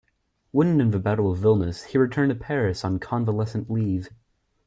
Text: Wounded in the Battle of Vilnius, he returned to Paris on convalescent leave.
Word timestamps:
Wounded 0.51 0.83
in 0.83 0.89
the 0.89 0.97
Battle 0.97 1.31
of 1.31 1.37
Vilnius, 1.37 1.83
he 1.83 1.99
returned 1.99 2.29
to 2.31 2.35
Paris 2.35 2.83
on 2.83 2.97
convalescent 2.97 3.69
leave. 3.69 4.09